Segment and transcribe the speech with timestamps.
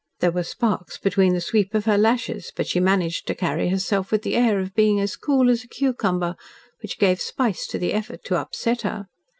[0.19, 4.11] There were sparks between the sweep of her lashes, but she managed to carry herself
[4.11, 6.35] with the air of being as cool as a cucumber,
[6.81, 9.05] which gave spice to the effort to "upset" her.